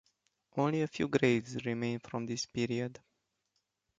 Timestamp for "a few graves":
0.81-1.63